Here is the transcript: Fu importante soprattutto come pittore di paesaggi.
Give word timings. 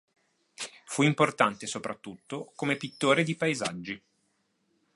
Fu 0.87 1.03
importante 1.03 1.67
soprattutto 1.67 2.51
come 2.55 2.75
pittore 2.75 3.23
di 3.23 3.35
paesaggi. 3.35 4.03